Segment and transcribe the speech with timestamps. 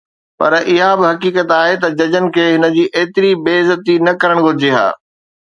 [0.39, 4.37] پر اها به حقيقت آهي ته ججن کي هن جي ايتري بي عزتي نه ڪرڻ
[4.45, 4.87] گهرجي ها